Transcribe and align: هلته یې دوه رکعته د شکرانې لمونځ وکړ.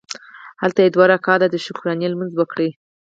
هلته 0.61 0.79
یې 0.83 0.89
دوه 0.95 1.05
رکعته 1.13 1.47
د 1.49 1.55
شکرانې 1.65 2.07
لمونځ 2.11 2.33
وکړ. 2.37 2.59